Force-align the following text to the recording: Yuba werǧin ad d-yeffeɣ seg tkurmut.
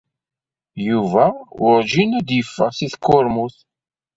Yuba 0.87 1.25
werǧin 1.59 2.11
ad 2.19 2.25
d-yeffeɣ 2.27 2.69
seg 2.73 2.89
tkurmut. 2.93 3.55